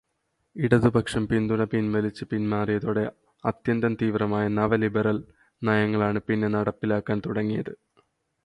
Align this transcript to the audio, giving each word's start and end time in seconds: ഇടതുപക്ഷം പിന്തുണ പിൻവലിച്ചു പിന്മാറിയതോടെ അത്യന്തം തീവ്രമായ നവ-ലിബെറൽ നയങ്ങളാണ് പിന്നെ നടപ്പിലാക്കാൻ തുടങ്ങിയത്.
ഇടതുപക്ഷം 0.55 1.23
പിന്തുണ 1.27 1.63
പിൻവലിച്ചു 1.63 2.23
പിന്മാറിയതോടെ 2.31 3.03
അത്യന്തം 3.43 3.93
തീവ്രമായ 4.01 4.47
നവ-ലിബെറൽ 4.57 5.19
നയങ്ങളാണ് 5.61 6.19
പിന്നെ 6.27 6.47
നടപ്പിലാക്കാൻ 6.47 7.19
തുടങ്ങിയത്. 7.19 7.73